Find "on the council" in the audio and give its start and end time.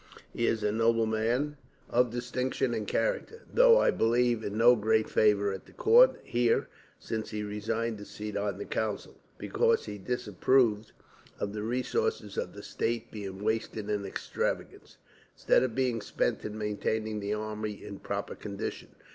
8.35-9.19